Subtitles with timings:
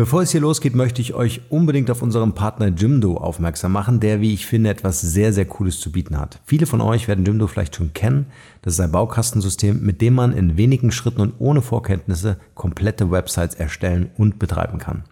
[0.00, 4.22] Bevor es hier losgeht, möchte ich euch unbedingt auf unseren Partner Jimdo aufmerksam machen, der,
[4.22, 6.40] wie ich finde, etwas sehr, sehr Cooles zu bieten hat.
[6.46, 8.24] Viele von euch werden Jimdo vielleicht schon kennen.
[8.62, 13.56] Das ist ein Baukastensystem, mit dem man in wenigen Schritten und ohne Vorkenntnisse komplette Websites
[13.56, 15.04] erstellen und betreiben kann.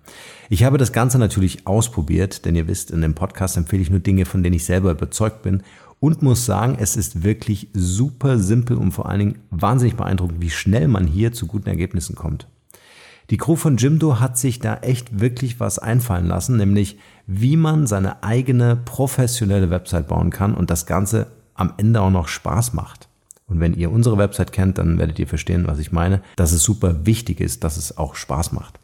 [0.49, 4.01] Ich habe das Ganze natürlich ausprobiert, denn ihr wisst, in dem Podcast empfehle ich nur
[4.01, 5.65] Dinge, von denen ich selber überzeugt bin
[6.01, 10.49] und muss sagen, es ist wirklich super simpel und vor allen Dingen wahnsinnig beeindruckend, wie
[10.49, 12.47] schnell man hier zu guten Ergebnissen kommt.
[13.31, 17.87] Die Crew von Jimdo hat sich da echt wirklich was einfallen lassen, nämlich wie man
[17.87, 23.09] seine eigene professionelle Website bauen kann und das Ganze am Ende auch noch Spaß macht.
[23.47, 26.63] Und wenn ihr unsere Website kennt, dann werdet ihr verstehen, was ich meine, dass es
[26.63, 28.79] super wichtig ist, dass es auch Spaß macht.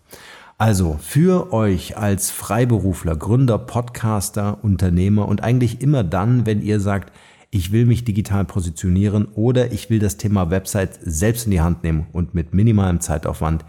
[0.59, 7.13] Also für euch als Freiberufler, Gründer, Podcaster, Unternehmer und eigentlich immer dann, wenn ihr sagt,
[7.51, 11.83] ich will mich digital positionieren oder ich will das Thema Website selbst in die Hand
[11.83, 13.65] nehmen und mit minimalem Zeitaufwand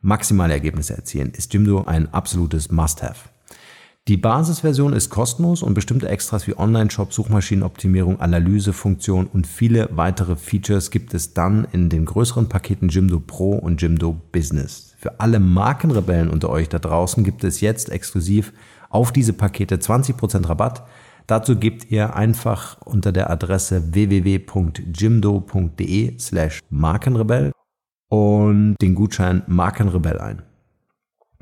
[0.00, 3.28] maximale Ergebnisse erzielen, ist Jimdo ein absolutes Must-Have.
[4.08, 10.90] Die Basisversion ist kostenlos und bestimmte Extras wie Online-Shop, Suchmaschinenoptimierung, Analysefunktion und viele weitere Features
[10.90, 14.94] gibt es dann in den größeren Paketen Jimdo Pro und Jimdo Business.
[14.98, 18.52] Für alle Markenrebellen unter euch da draußen gibt es jetzt exklusiv
[18.88, 20.82] auf diese Pakete 20% Rabatt.
[21.26, 24.88] Dazu gebt ihr einfach unter der Adresse www.jimdo.de
[26.18, 27.52] slash Markenrebell
[28.10, 30.42] und den Gutschein Markenrebell ein.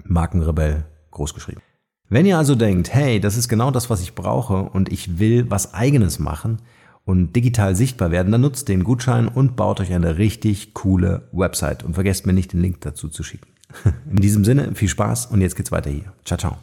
[0.05, 1.63] Markenrebell großgeschrieben.
[2.09, 5.51] Wenn ihr also denkt, hey, das ist genau das, was ich brauche und ich will
[5.51, 6.59] was eigenes machen
[7.05, 11.85] und digital sichtbar werden, dann nutzt den Gutschein und baut euch eine richtig coole Website
[11.85, 13.49] und vergesst mir nicht den Link dazu zu schicken.
[14.11, 16.13] In diesem Sinne, viel Spaß und jetzt geht's weiter hier.
[16.25, 16.57] Ciao, ciao.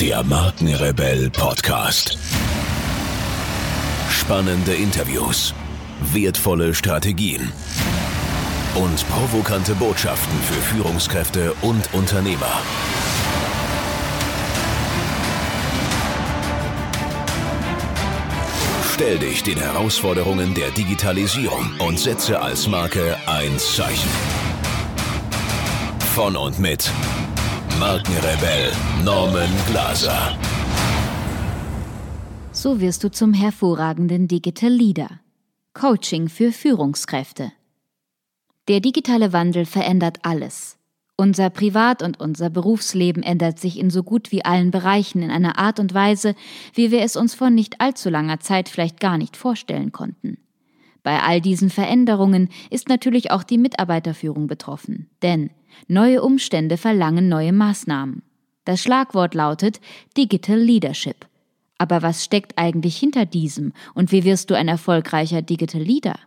[0.00, 2.18] Der Markenrebell Podcast.
[4.18, 5.54] Spannende Interviews,
[6.12, 7.50] wertvolle Strategien
[8.74, 12.60] und provokante Botschaften für Führungskräfte und Unternehmer.
[18.92, 24.10] Stell dich den Herausforderungen der Digitalisierung und setze als Marke ein Zeichen.
[26.14, 26.90] Von und mit
[27.78, 28.72] Markenrebell
[29.04, 30.36] Norman Glaser.
[32.60, 35.20] So wirst du zum hervorragenden Digital Leader.
[35.74, 37.52] Coaching für Führungskräfte.
[38.66, 40.76] Der digitale Wandel verändert alles.
[41.16, 45.56] Unser Privat- und unser Berufsleben ändert sich in so gut wie allen Bereichen in einer
[45.56, 46.34] Art und Weise,
[46.74, 50.38] wie wir es uns vor nicht allzu langer Zeit vielleicht gar nicht vorstellen konnten.
[51.04, 55.50] Bei all diesen Veränderungen ist natürlich auch die Mitarbeiterführung betroffen, denn
[55.86, 58.22] neue Umstände verlangen neue Maßnahmen.
[58.64, 59.80] Das Schlagwort lautet
[60.16, 61.27] Digital Leadership.
[61.78, 66.18] Aber was steckt eigentlich hinter diesem und wie wirst du ein erfolgreicher Digital Leader?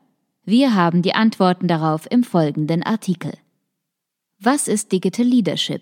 [0.44, 3.34] Wir haben die Antworten darauf im folgenden Artikel.
[4.40, 5.82] Was ist Digital Leadership?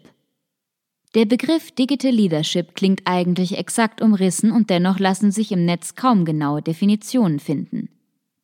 [1.16, 6.26] Der Begriff Digital Leadership klingt eigentlich exakt umrissen und dennoch lassen sich im Netz kaum
[6.26, 7.90] genaue Definitionen finden.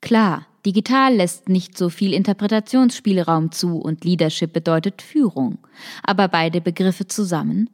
[0.02, 5.58] Klar, digital lässt nicht so viel Interpretationsspielraum zu und Leadership bedeutet Führung,
[6.02, 7.70] aber beide Begriffe zusammen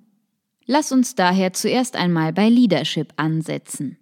[0.74, 3.98] Lass uns daher zuerst einmal bei Leadership ansetzen.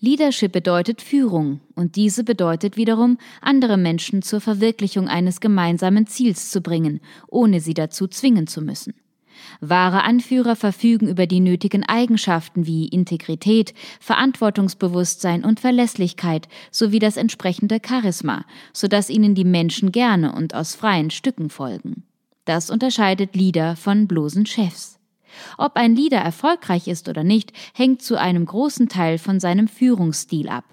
[0.00, 6.60] Leadership bedeutet Führung und diese bedeutet wiederum, andere Menschen zur Verwirklichung eines gemeinsamen Ziels zu
[6.60, 6.98] bringen,
[7.28, 8.94] ohne sie dazu zwingen zu müssen.
[9.60, 17.78] Wahre Anführer verfügen über die nötigen Eigenschaften wie Integrität, Verantwortungsbewusstsein und Verlässlichkeit sowie das entsprechende
[17.80, 22.02] Charisma, sodass ihnen die Menschen gerne und aus freien Stücken folgen.
[22.44, 24.98] Das unterscheidet Leader von bloßen Chefs.
[25.58, 30.48] Ob ein Leader erfolgreich ist oder nicht, hängt zu einem großen Teil von seinem Führungsstil
[30.48, 30.64] ab.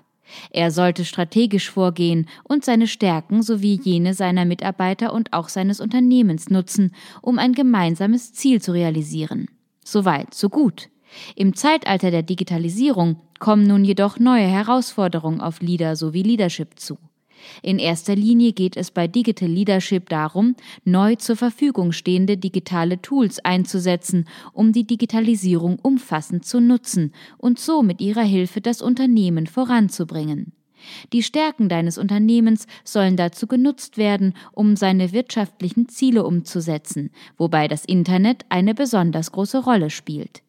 [0.52, 6.50] Er sollte strategisch vorgehen und seine Stärken sowie jene seiner Mitarbeiter und auch seines Unternehmens
[6.50, 9.48] nutzen, um ein gemeinsames Ziel zu realisieren.
[9.84, 10.90] Soweit, so gut.
[11.36, 16.98] Im Zeitalter der Digitalisierung kommen nun jedoch neue Herausforderungen auf Leader sowie Leadership zu.
[17.62, 20.56] In erster Linie geht es bei Digital Leadership darum,
[20.86, 27.84] neu zur Verfügung stehende digitale Tools einzusetzen, um die Digitalisierung umfassend zu nutzen und so
[27.84, 30.54] mit ihrer Hilfe das Unternehmen voranzubringen.
[31.14, 37.86] Die Stärken deines Unternehmens sollen dazu genutzt werden, um seine wirtschaftlichen Ziele umzusetzen, wobei das
[37.86, 40.42] Internet eine besonders große Rolle spielt.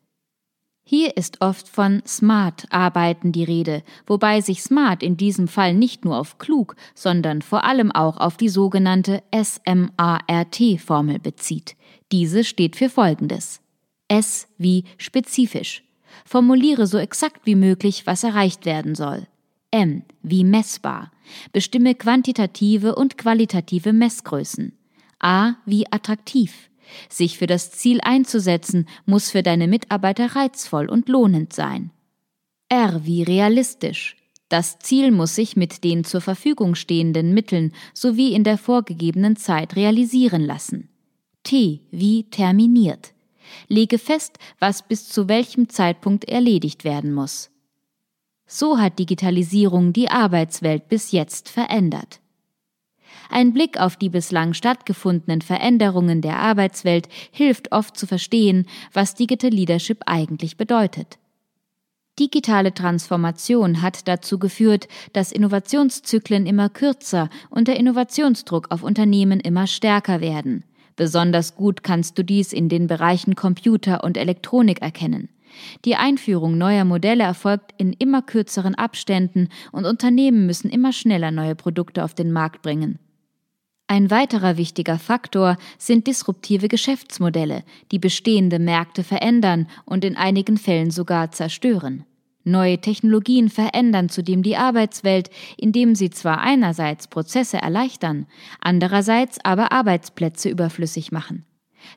[0.93, 6.19] Hier ist oft von Smart-Arbeiten die Rede, wobei sich Smart in diesem Fall nicht nur
[6.19, 11.77] auf klug, sondern vor allem auch auf die sogenannte SMART-Formel bezieht.
[12.11, 13.61] Diese steht für Folgendes.
[14.09, 15.85] S wie spezifisch.
[16.25, 19.29] Formuliere so exakt wie möglich, was erreicht werden soll.
[19.71, 21.13] M wie messbar.
[21.53, 24.73] Bestimme quantitative und qualitative Messgrößen.
[25.21, 26.69] A wie attraktiv.
[27.09, 31.91] Sich für das Ziel einzusetzen, muss für deine Mitarbeiter reizvoll und lohnend sein.
[32.69, 34.17] R wie realistisch.
[34.49, 39.77] Das Ziel muss sich mit den zur Verfügung stehenden Mitteln sowie in der vorgegebenen Zeit
[39.77, 40.89] realisieren lassen.
[41.45, 43.13] T wie terminiert.
[43.69, 47.51] Lege fest, was bis zu welchem Zeitpunkt erledigt werden muss.
[48.47, 52.20] So hat Digitalisierung die Arbeitswelt bis jetzt verändert.
[53.31, 59.51] Ein Blick auf die bislang stattgefundenen Veränderungen der Arbeitswelt hilft oft zu verstehen, was Digital
[59.51, 61.19] Leadership eigentlich bedeutet.
[62.19, 69.69] Digitale Transformation hat dazu geführt, dass Innovationszyklen immer kürzer und der Innovationsdruck auf Unternehmen immer
[69.69, 70.65] stärker werden.
[70.97, 75.29] Besonders gut kannst du dies in den Bereichen Computer und Elektronik erkennen.
[75.85, 81.55] Die Einführung neuer Modelle erfolgt in immer kürzeren Abständen und Unternehmen müssen immer schneller neue
[81.55, 82.99] Produkte auf den Markt bringen.
[83.91, 90.93] Ein weiterer wichtiger Faktor sind disruptive Geschäftsmodelle, die bestehende Märkte verändern und in einigen Fällen
[90.93, 92.05] sogar zerstören.
[92.45, 98.29] Neue Technologien verändern zudem die Arbeitswelt, indem sie zwar einerseits Prozesse erleichtern,
[98.61, 101.45] andererseits aber Arbeitsplätze überflüssig machen.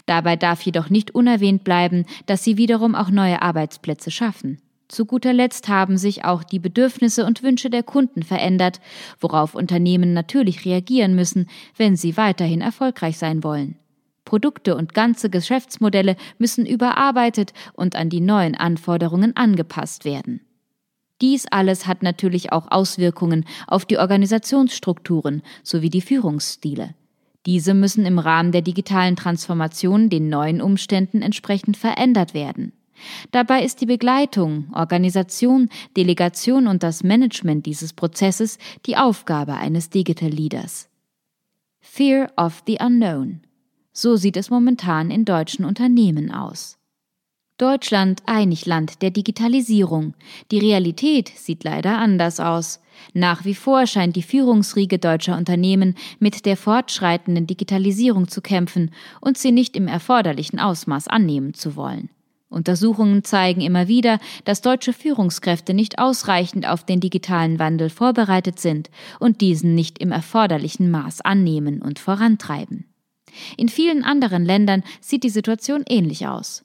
[0.07, 4.62] Dabei darf jedoch nicht unerwähnt bleiben, dass sie wiederum auch neue Arbeitsplätze schaffen.
[4.87, 8.79] Zu guter Letzt haben sich auch die Bedürfnisse und Wünsche der Kunden verändert,
[9.19, 11.47] worauf Unternehmen natürlich reagieren müssen,
[11.77, 13.77] wenn sie weiterhin erfolgreich sein wollen.
[14.25, 20.41] Produkte und ganze Geschäftsmodelle müssen überarbeitet und an die neuen Anforderungen angepasst werden.
[21.21, 26.95] Dies alles hat natürlich auch Auswirkungen auf die Organisationsstrukturen sowie die Führungsstile.
[27.45, 32.73] Diese müssen im Rahmen der digitalen Transformation den neuen Umständen entsprechend verändert werden.
[33.31, 40.29] Dabei ist die Begleitung, Organisation, Delegation und das Management dieses Prozesses die Aufgabe eines Digital
[40.29, 40.89] Leaders.
[41.81, 43.41] Fear of the Unknown
[43.93, 46.79] so sieht es momentan in deutschen Unternehmen aus.
[47.59, 50.15] Deutschland einig Land der Digitalisierung.
[50.49, 52.81] Die Realität sieht leider anders aus.
[53.13, 58.89] Nach wie vor scheint die Führungsriege deutscher Unternehmen mit der fortschreitenden Digitalisierung zu kämpfen
[59.21, 62.09] und sie nicht im erforderlichen Ausmaß annehmen zu wollen.
[62.53, 68.89] Untersuchungen zeigen immer wieder, dass deutsche Führungskräfte nicht ausreichend auf den digitalen Wandel vorbereitet sind
[69.19, 72.85] und diesen nicht im erforderlichen Maß annehmen und vorantreiben.
[73.57, 76.63] In vielen anderen Ländern sieht die Situation ähnlich aus.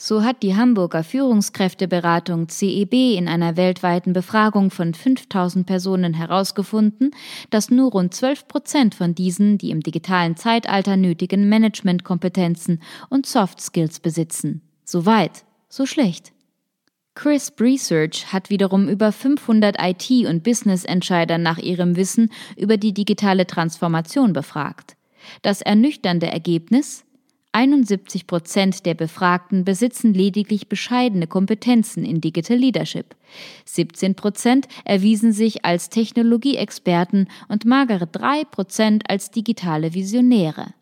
[0.00, 7.10] So hat die Hamburger Führungskräfteberatung CEB in einer weltweiten Befragung von 5000 Personen herausgefunden,
[7.50, 13.60] dass nur rund 12 Prozent von diesen die im digitalen Zeitalter nötigen Managementkompetenzen und Soft
[13.60, 14.67] Skills besitzen.
[14.90, 16.32] So weit, so schlecht.
[17.14, 23.46] Crisp Research hat wiederum über 500 IT- und Business-Entscheider nach ihrem Wissen über die digitale
[23.46, 24.96] Transformation befragt.
[25.42, 27.04] Das ernüchternde Ergebnis
[27.52, 33.14] 71 Prozent der Befragten besitzen lediglich bescheidene Kompetenzen in Digital Leadership.
[33.66, 40.72] 17 Prozent erwiesen sich als Technologieexperten und magere 3 Prozent als digitale Visionäre.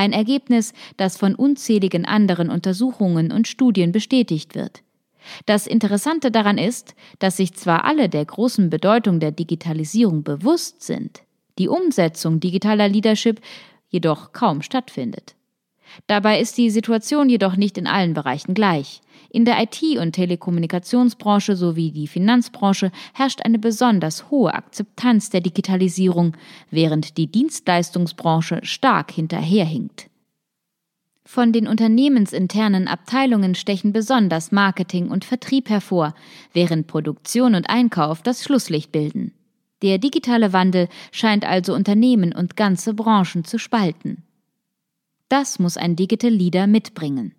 [0.00, 4.82] Ein Ergebnis, das von unzähligen anderen Untersuchungen und Studien bestätigt wird.
[5.44, 11.20] Das Interessante daran ist, dass sich zwar alle der großen Bedeutung der Digitalisierung bewusst sind,
[11.58, 13.42] die Umsetzung digitaler Leadership
[13.90, 15.34] jedoch kaum stattfindet.
[16.06, 19.02] Dabei ist die Situation jedoch nicht in allen Bereichen gleich.
[19.28, 26.36] In der IT- und Telekommunikationsbranche sowie die Finanzbranche herrscht eine besonders hohe Akzeptanz der Digitalisierung,
[26.70, 30.10] während die Dienstleistungsbranche stark hinterherhinkt.
[31.24, 36.14] Von den unternehmensinternen Abteilungen stechen besonders Marketing und Vertrieb hervor,
[36.52, 39.32] während Produktion und Einkauf das Schlusslicht bilden.
[39.82, 44.24] Der digitale Wandel scheint also Unternehmen und ganze Branchen zu spalten.
[45.28, 47.36] Das muss ein Digital Leader mitbringen.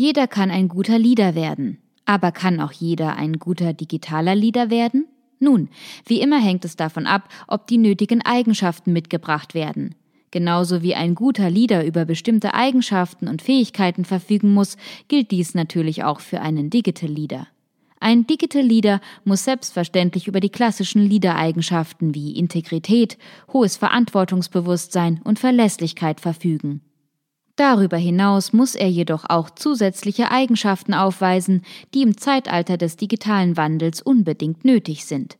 [0.00, 5.08] Jeder kann ein guter Leader werden, aber kann auch jeder ein guter digitaler Leader werden?
[5.40, 5.70] Nun,
[6.06, 9.96] wie immer hängt es davon ab, ob die nötigen Eigenschaften mitgebracht werden.
[10.30, 14.76] Genauso wie ein guter Leader über bestimmte Eigenschaften und Fähigkeiten verfügen muss,
[15.08, 17.48] gilt dies natürlich auch für einen Digital Leader.
[17.98, 23.18] Ein Digital Leader muss selbstverständlich über die klassischen Leader-Eigenschaften wie Integrität,
[23.52, 26.82] hohes Verantwortungsbewusstsein und Verlässlichkeit verfügen.
[27.58, 31.62] Darüber hinaus muss er jedoch auch zusätzliche Eigenschaften aufweisen,
[31.92, 35.38] die im Zeitalter des digitalen Wandels unbedingt nötig sind.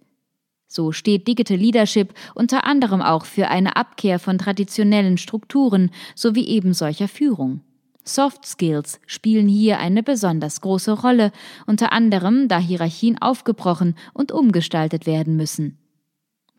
[0.67, 6.75] So steht Digital Leadership unter anderem auch für eine Abkehr von traditionellen Strukturen sowie eben
[6.75, 7.61] solcher Führung.
[8.03, 11.31] Soft Skills spielen hier eine besonders große Rolle,
[11.67, 15.79] unter anderem da Hierarchien aufgebrochen und umgestaltet werden müssen.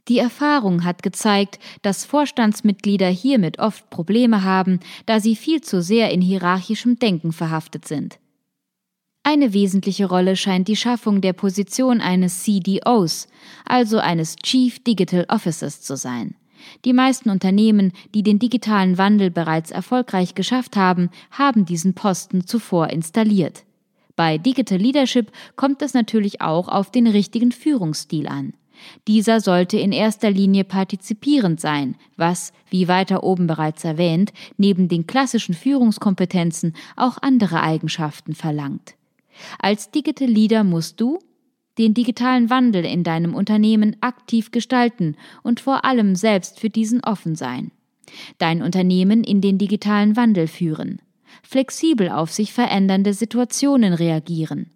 [0.07, 6.11] Die Erfahrung hat gezeigt, dass Vorstandsmitglieder hiermit oft Probleme haben, da sie viel zu sehr
[6.11, 8.19] in hierarchischem Denken verhaftet sind.
[9.23, 13.27] Eine wesentliche Rolle scheint die Schaffung der Position eines CDOs,
[13.65, 16.35] also eines Chief Digital Officers zu sein.
[16.85, 22.89] Die meisten Unternehmen, die den digitalen Wandel bereits erfolgreich geschafft haben, haben diesen Posten zuvor
[22.89, 23.65] installiert.
[24.15, 28.53] Bei Digital Leadership kommt es natürlich auch auf den richtigen Führungsstil an.
[29.07, 35.07] Dieser sollte in erster Linie partizipierend sein, was, wie weiter oben bereits erwähnt, neben den
[35.07, 38.95] klassischen Führungskompetenzen auch andere Eigenschaften verlangt.
[39.59, 41.19] Als Digital Leader musst du
[41.77, 47.35] den digitalen Wandel in deinem Unternehmen aktiv gestalten und vor allem selbst für diesen offen
[47.35, 47.71] sein.
[48.37, 51.01] Dein Unternehmen in den digitalen Wandel führen.
[51.41, 54.71] Flexibel auf sich verändernde Situationen reagieren.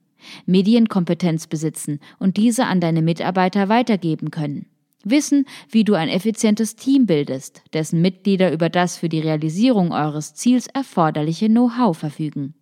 [0.45, 4.67] Medienkompetenz besitzen und diese an deine Mitarbeiter weitergeben können.
[5.03, 10.33] Wissen, wie du ein effizientes Team bildest, dessen Mitglieder über das für die Realisierung eures
[10.33, 12.53] Ziels erforderliche Know-how verfügen.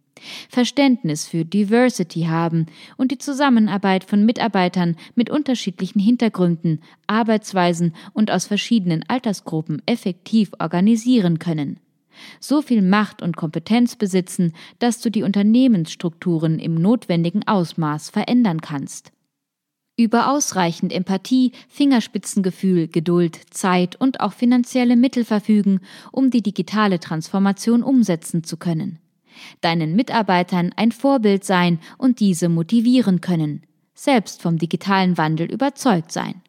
[0.49, 8.45] Verständnis für Diversity haben und die Zusammenarbeit von Mitarbeitern mit unterschiedlichen Hintergründen, Arbeitsweisen und aus
[8.45, 11.79] verschiedenen Altersgruppen effektiv organisieren können.
[12.39, 19.11] So viel Macht und Kompetenz besitzen, dass du die Unternehmensstrukturen im notwendigen Ausmaß verändern kannst.
[19.97, 27.83] Über ausreichend Empathie, Fingerspitzengefühl, Geduld, Zeit und auch finanzielle Mittel verfügen, um die digitale Transformation
[27.83, 28.99] umsetzen zu können
[29.61, 33.63] deinen Mitarbeitern ein Vorbild sein und diese motivieren können,
[33.93, 36.41] selbst vom digitalen Wandel überzeugt sein.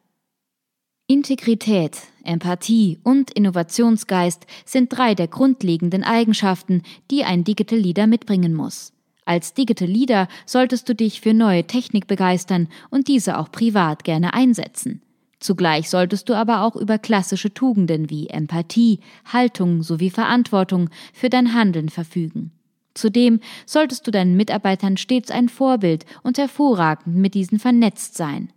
[1.06, 8.92] Integrität, Empathie und Innovationsgeist sind drei der grundlegenden Eigenschaften, die ein Digital Leader mitbringen muss.
[9.24, 14.34] Als Digital Leader solltest du dich für neue Technik begeistern und diese auch privat gerne
[14.34, 15.00] einsetzen.
[15.38, 19.00] Zugleich solltest du aber auch über klassische Tugenden wie Empathie,
[19.32, 22.52] Haltung sowie Verantwortung für dein Handeln verfügen.
[22.94, 28.52] Zudem solltest du deinen Mitarbeitern stets ein Vorbild und hervorragend mit diesen vernetzt sein.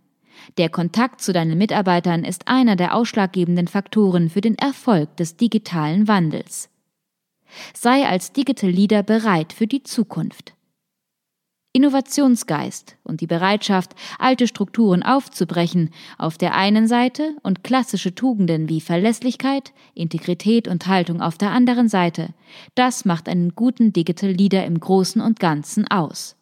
[0.58, 6.08] Der Kontakt zu deinen Mitarbeitern ist einer der ausschlaggebenden Faktoren für den Erfolg des digitalen
[6.08, 6.70] Wandels.
[7.74, 10.56] Sei als Digital Leader bereit für die Zukunft.
[11.76, 18.80] Innovationsgeist und die Bereitschaft, alte Strukturen aufzubrechen, auf der einen Seite und klassische Tugenden wie
[18.80, 22.30] Verlässlichkeit, Integrität und Haltung auf der anderen Seite,
[22.74, 26.36] das macht einen guten Digital Leader im Großen und Ganzen aus.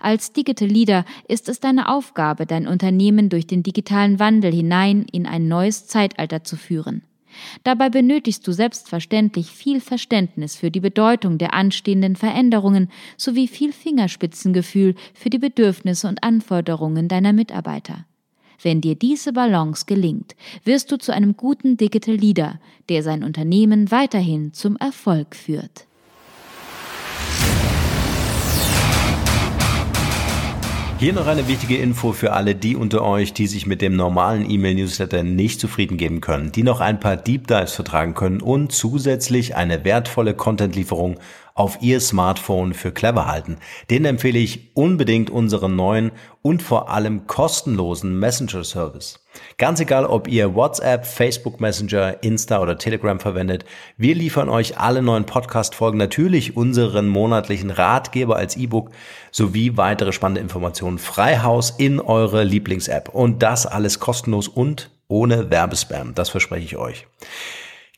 [0.00, 5.26] Als Digital Leader ist es deine Aufgabe, dein Unternehmen durch den digitalen Wandel hinein in
[5.26, 7.02] ein neues Zeitalter zu führen.
[7.64, 14.94] Dabei benötigst du selbstverständlich viel Verständnis für die Bedeutung der anstehenden Veränderungen sowie viel Fingerspitzengefühl
[15.14, 18.06] für die Bedürfnisse und Anforderungen deiner Mitarbeiter.
[18.62, 23.90] Wenn dir diese Balance gelingt, wirst du zu einem guten Digital Leader, der sein Unternehmen
[23.90, 25.86] weiterhin zum Erfolg führt.
[30.98, 34.50] Hier noch eine wichtige Info für alle die unter euch, die sich mit dem normalen
[34.50, 39.56] E-Mail-Newsletter nicht zufrieden geben können, die noch ein paar Deep Dives vertragen können und zusätzlich
[39.56, 41.18] eine wertvolle Content-Lieferung
[41.52, 43.58] auf Ihr Smartphone für clever halten.
[43.90, 49.25] Den empfehle ich unbedingt unseren neuen und vor allem kostenlosen Messenger-Service.
[49.58, 53.64] Ganz egal, ob ihr WhatsApp, Facebook Messenger, Insta oder Telegram verwendet,
[53.96, 58.90] wir liefern euch alle neuen Podcast-Folgen, natürlich unseren monatlichen Ratgeber als E-Book
[59.30, 63.08] sowie weitere spannende Informationen frei Haus in eure Lieblings-App.
[63.08, 66.14] Und das alles kostenlos und ohne Werbespam.
[66.14, 67.06] Das verspreche ich euch.